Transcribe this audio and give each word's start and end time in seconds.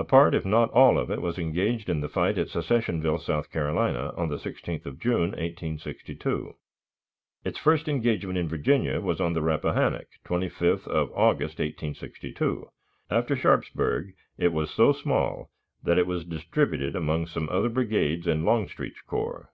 A 0.00 0.04
part, 0.04 0.34
if 0.34 0.44
not 0.44 0.68
all, 0.70 0.98
of 0.98 1.12
it 1.12 1.22
was 1.22 1.38
engaged 1.38 1.88
in 1.88 2.00
the 2.00 2.08
fight 2.08 2.38
at 2.38 2.48
Secessionville, 2.48 3.20
South 3.20 3.52
Carolina, 3.52 4.12
on 4.16 4.28
the 4.28 4.34
16th 4.34 4.84
of 4.84 4.98
June, 4.98 5.30
1862. 5.38 6.54
Its 7.44 7.56
first 7.56 7.86
engagement 7.86 8.36
in 8.36 8.48
Virginia 8.48 8.98
was 9.00 9.20
on 9.20 9.32
the 9.32 9.42
Rappahannock, 9.42 10.08
25th 10.24 10.88
of 10.88 11.12
August, 11.12 11.60
1862. 11.60 12.68
After 13.10 13.36
Sharpsburg, 13.36 14.12
it 14.36 14.52
was 14.52 14.72
so 14.72 14.92
small 14.92 15.52
that 15.84 15.98
it 15.98 16.06
was 16.08 16.24
distributed 16.24 16.96
among 16.96 17.28
some 17.28 17.48
other 17.48 17.68
brigades 17.68 18.26
in 18.26 18.44
Longstreet's 18.44 19.00
corps." 19.02 19.52